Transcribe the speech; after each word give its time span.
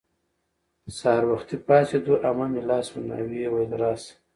سهار 0.97 1.23
وختي 1.31 1.55
پاڅېدو. 1.67 2.13
عمه 2.27 2.45
مې 2.51 2.61
لاس 2.69 2.87
ونیو 2.91 3.13
او 3.17 3.25
ویې 3.29 3.47
ویل:راشه 3.51 4.13